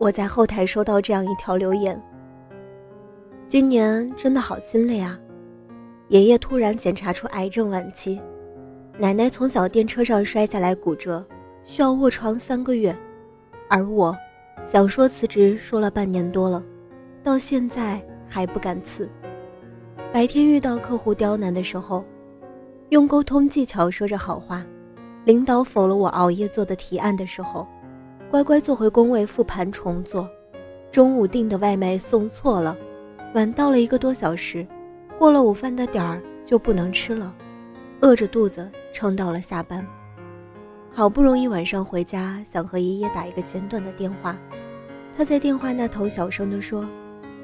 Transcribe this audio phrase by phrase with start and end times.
[0.00, 2.02] 我在后台收到这样一条留言
[3.46, 5.20] ：“今年真的好心累啊！
[6.08, 8.18] 爷爷突然检查出癌症晚期，
[8.96, 11.22] 奶奶从小电车上摔下来骨折，
[11.64, 12.96] 需要卧床三个月，
[13.68, 14.16] 而我
[14.64, 16.64] 想说辞职说了半年多了，
[17.22, 19.06] 到现在还不敢辞。
[20.10, 22.02] 白天遇到客户刁难的时候，
[22.88, 24.62] 用沟通技巧说着好话；
[25.26, 27.68] 领导否了我熬夜做的提案的时候。”
[28.30, 30.30] 乖乖坐回工位复盘重做，
[30.92, 32.76] 中午订的外卖送错了，
[33.34, 34.64] 晚到了一个多小时，
[35.18, 37.34] 过了午饭的点儿就不能吃了，
[38.00, 39.84] 饿着肚子撑到了下班，
[40.92, 44.38] 好不容易晚上回家，想和爷爷打一个简短的电话，
[45.12, 46.88] 他在电话那头小声地说：“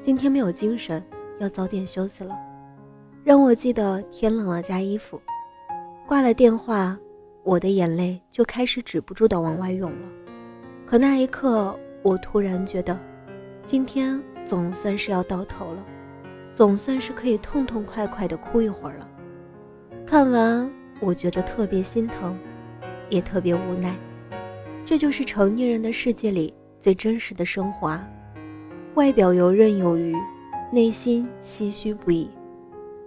[0.00, 1.04] 今天没有精神，
[1.40, 2.38] 要早点休息了，
[3.24, 5.20] 让我记得天冷了加衣服。”
[6.06, 6.96] 挂了电话，
[7.42, 10.17] 我的眼泪就开始止不住的往外涌了。
[10.90, 12.98] 可那一刻，我突然觉得，
[13.66, 15.84] 今天总算是要到头了，
[16.54, 19.06] 总算是可以痛痛快快的哭一会儿了。
[20.06, 22.38] 看完，我觉得特别心疼，
[23.10, 23.94] 也特别无奈。
[24.82, 28.08] 这就是成年人的世界里最真实的生活啊！
[28.94, 30.16] 外表游刃有余，
[30.72, 32.30] 内心唏嘘不已。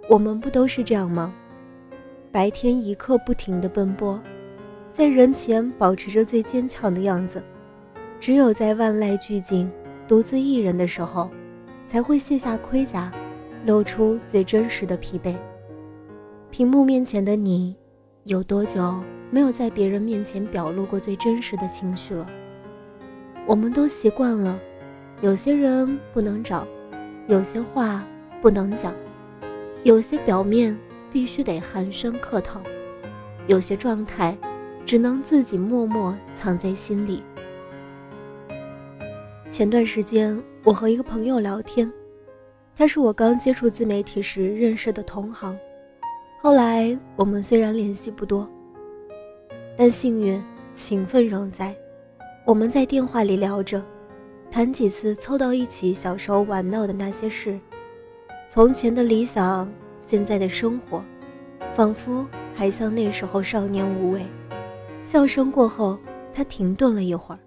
[0.08, 1.34] 我们不都是这样吗？
[2.30, 4.22] 白天一刻不停的奔波，
[4.92, 7.42] 在人前保持着最坚强的样子。
[8.22, 9.68] 只有在万籁俱静、
[10.06, 11.28] 独自一人的时候，
[11.84, 13.12] 才会卸下盔甲，
[13.66, 15.34] 露出最真实的疲惫。
[16.48, 17.74] 屏幕面前的你，
[18.22, 22.24] 有多久没有在别人面前表露过最真实的情绪了？
[23.44, 24.56] 我们都习惯了，
[25.20, 26.64] 有些人不能找，
[27.26, 28.06] 有些话
[28.40, 28.94] 不能讲，
[29.82, 30.78] 有些表面
[31.10, 32.62] 必须得寒暄客套，
[33.48, 34.38] 有些状态
[34.86, 37.20] 只能自己默默藏在心里。
[39.52, 41.92] 前段时间，我和一个朋友聊天，
[42.74, 45.54] 他是我刚接触自媒体时认识的同行。
[46.40, 48.48] 后来我们虽然联系不多，
[49.76, 50.42] 但幸运
[50.74, 51.76] 情分仍在。
[52.46, 53.84] 我们在电话里聊着，
[54.50, 57.60] 谈几次凑到一起小时候玩闹的那些事，
[58.48, 61.04] 从前的理想，现在的生活，
[61.74, 64.22] 仿佛还像那时候少年无畏。
[65.04, 65.98] 笑声过后，
[66.32, 67.38] 他停顿了一会儿。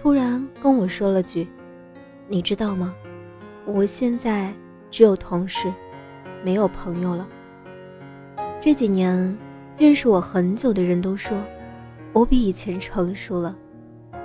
[0.00, 1.44] 突然跟我说了句
[2.28, 2.94] ：“你知道吗？
[3.66, 4.54] 我现在
[4.92, 5.72] 只有同事，
[6.44, 7.28] 没有朋友了。”
[8.60, 9.36] 这几年
[9.76, 11.36] 认识我很久的人都说，
[12.12, 13.56] 我比以前成熟了，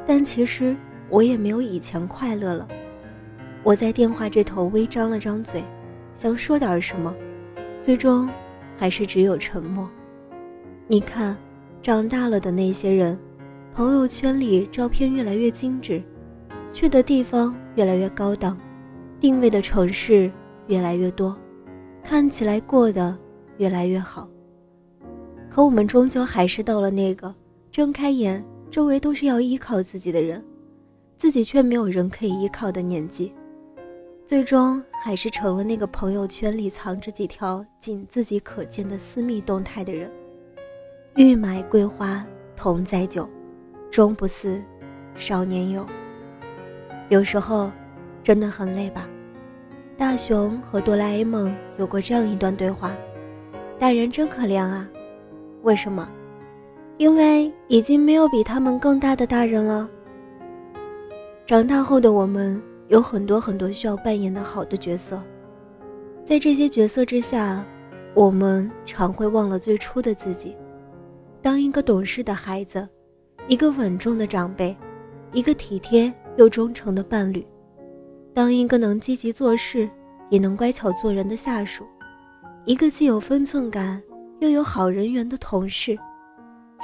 [0.05, 0.77] 但其实
[1.09, 2.67] 我也没有以前快乐了。
[3.63, 5.63] 我在电话这头微张了张嘴，
[6.13, 7.15] 想说点什么，
[7.81, 8.29] 最终
[8.77, 9.89] 还是只有沉默。
[10.85, 11.35] 你看，
[11.81, 13.17] 长大了的那些人。
[13.75, 15.99] 朋友圈里照片越来越精致，
[16.71, 18.55] 去的地方越来越高档，
[19.19, 20.31] 定位的城市
[20.67, 21.35] 越来越多，
[22.03, 23.17] 看起来过得
[23.57, 24.29] 越来越好。
[25.49, 27.33] 可我们终究还是到了那个
[27.71, 30.45] 睁开眼，周围都是要依靠自己的人，
[31.17, 33.33] 自己却没有人可以依靠的年纪，
[34.23, 40.11] 最终还是成了那个朋友圈里藏着几条仅自己可见的私密动态的人。
[41.15, 42.23] 欲买桂花
[42.55, 43.27] 同载酒。
[43.93, 44.59] 终不似
[45.13, 45.85] 少年游。
[47.09, 47.71] 有时候
[48.23, 49.07] 真的很累吧？
[49.95, 52.97] 大雄和哆啦 A 梦有过这样一段对话：
[53.77, 54.89] 大人真可怜啊，
[55.61, 56.09] 为什么？
[56.97, 59.87] 因为已经没有比他们更大的大人了。
[61.45, 65.21] 长大后的我们有很多很多需要扮演的好的角色，
[66.23, 67.63] 在这些角色之下，
[68.15, 70.57] 我们常会忘了最初的自己，
[71.43, 72.89] 当一个懂事的孩子。
[73.47, 74.75] 一个稳重的长辈，
[75.33, 77.45] 一个体贴又忠诚的伴侣，
[78.33, 79.89] 当一个能积极做事
[80.29, 81.85] 也能乖巧做人的下属，
[82.63, 84.01] 一个既有分寸感
[84.39, 85.97] 又有好人缘的同事，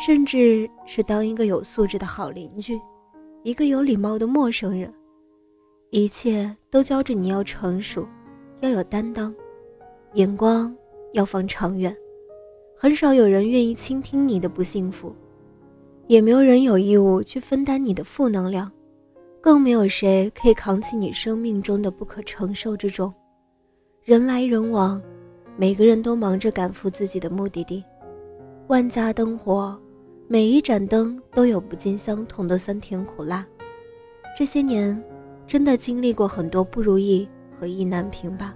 [0.05, 2.77] 甚至是当一个有素质的好邻居，
[3.43, 4.93] 一个有礼貌的陌生人，
[5.91, 8.05] 一切都教着你要成熟，
[8.59, 9.33] 要有担当，
[10.15, 10.75] 眼光
[11.13, 11.95] 要放长远。
[12.75, 15.15] 很少有人愿意倾听你的不幸福。
[16.09, 18.71] 也没有人有义务去分担你的负能量，
[19.39, 23.13] 更没有谁可以扛起你生命中的不可承受之重。
[24.03, 24.99] 人来人往，
[25.55, 27.85] 每个人都忙着赶赴自己的目的地。
[28.69, 29.79] 万家灯火，
[30.27, 33.45] 每一盏灯都有不尽相同的酸甜苦辣。
[34.35, 34.99] 这些年，
[35.45, 38.55] 真的经历过很多不如意和意难平吧？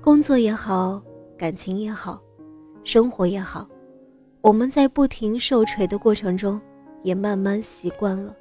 [0.00, 1.02] 工作也好，
[1.36, 2.18] 感情也好，
[2.82, 3.68] 生活也好，
[4.42, 6.60] 我们在不停受锤的过程中，
[7.04, 8.34] 也慢慢习惯了。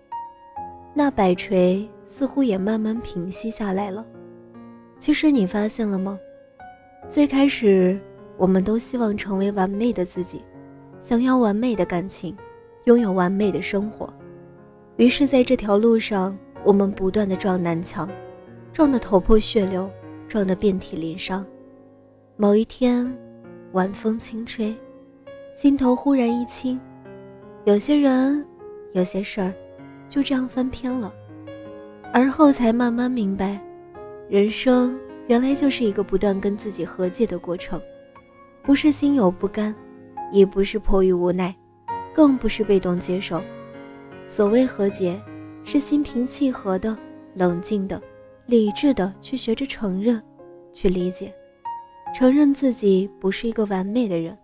[0.95, 4.03] 那摆锤似乎也慢慢平息下来了。
[4.97, 6.19] 其实你发现了吗？
[7.07, 8.01] 最开始，
[8.35, 10.41] 我们都希望成为完美的自己。
[10.99, 12.35] 想要完美的感情，
[12.85, 14.11] 拥有完美的生活，
[14.97, 18.09] 于是在这条路上，我们不断的撞南墙，
[18.73, 19.87] 撞得头破血流，
[20.27, 21.45] 撞得遍体鳞伤。
[22.37, 23.15] 某一天，
[23.73, 24.75] 晚风轻吹，
[25.61, 26.81] 心头忽然一轻，
[27.65, 28.43] 有些人，
[28.93, 29.53] 有些事儿，
[30.09, 31.13] 就这样翻篇了。
[32.11, 33.63] 而后才慢慢明白，
[34.27, 37.79] 人生原来就是一个不断跟自己和解的过程，
[38.63, 39.75] 不是心有不甘。
[40.31, 41.55] 也不是迫于无奈，
[42.11, 43.39] 更不是被动接受。
[44.25, 45.21] 所谓和解，
[45.63, 46.97] 是心平气和的、
[47.35, 48.01] 冷静的、
[48.47, 50.19] 理智的去学着承认、
[50.73, 51.31] 去理解，
[52.15, 54.35] 承认自己不是一个完美的人，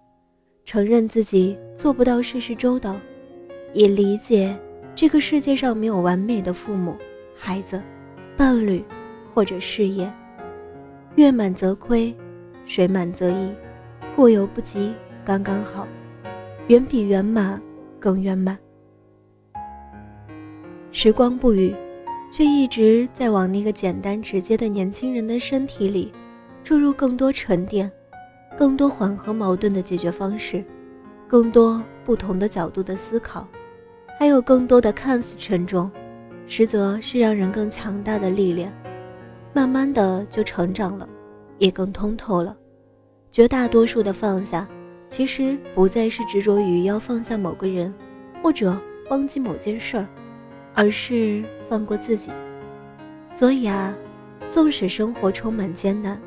[0.67, 2.99] 承认自己做不到事事周到，
[3.71, 4.53] 也理解
[4.93, 6.97] 这个世界上没有完美的父母、
[7.33, 7.81] 孩子、
[8.35, 8.83] 伴侣
[9.33, 10.11] 或者事业。
[11.15, 12.13] 月满则亏，
[12.65, 13.55] 水满则溢，
[14.13, 14.93] 过犹不及。
[15.23, 15.87] 刚刚好，
[16.67, 17.61] 远比圆满
[17.97, 18.57] 更圆满。
[20.91, 21.73] 时光不语，
[22.29, 26.11] 却一直在往那个简单直接的年轻人的身体里
[26.61, 27.89] 注入更多沉淀，
[28.57, 30.63] 更多缓和矛盾的解决方式，
[31.27, 33.47] 更多不同的角度的思考，
[34.17, 35.91] 还有更多的看似沉重，
[36.47, 38.73] 实则是让人更强大的力量。
[39.53, 41.07] 慢慢的就成长了，
[41.59, 42.57] 也更通透了。
[43.31, 44.67] 绝大多数的放下。
[45.09, 47.93] 其实不再是执着于要放下某个人，
[48.43, 48.77] 或者
[49.09, 50.05] 忘记某件事儿，
[50.73, 52.29] 而是放过自己。
[53.29, 53.95] 所以啊，
[54.49, 56.21] 纵使生活充满艰难，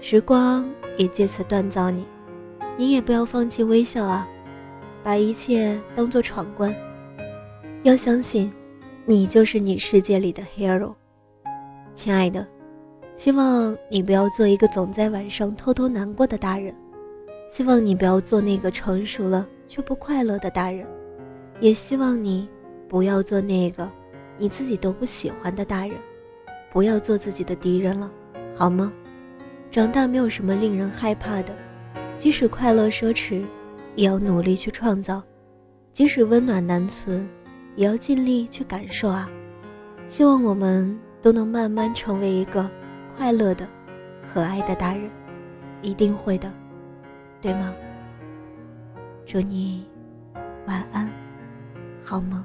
[0.00, 2.06] 时光也借此锻造你，
[2.76, 4.28] 你也不要放弃微笑啊，
[5.02, 6.74] 把一切当做闯关。
[7.82, 8.52] 要相信，
[9.04, 10.94] 你就是你世界里的 hero。
[11.94, 12.46] 亲爱的，
[13.14, 16.74] 希望你不要做一个总在晚上偷偷难过的大人。
[17.48, 20.84] 希望你不要做那个成熟了却不快乐的大人，
[21.60, 22.48] 也希望你
[22.88, 23.88] 不要做那个
[24.36, 25.96] 你自己都不喜欢的大人，
[26.72, 28.10] 不要做自己的敌人了，
[28.56, 28.92] 好吗？
[29.70, 31.54] 长大没有什么令人害怕的，
[32.18, 33.44] 即使快乐奢侈，
[33.94, 35.22] 也要努力去创造；
[35.92, 37.28] 即使温暖难存，
[37.74, 39.28] 也要尽力去感受啊！
[40.06, 42.70] 希望我们都能慢慢成为一个
[43.16, 43.68] 快乐的、
[44.22, 45.10] 可爱的大人，
[45.82, 46.50] 一定会的。
[47.42, 47.74] 对吗？
[49.26, 49.84] 祝你
[50.66, 51.12] 晚安，
[52.02, 52.42] 好梦。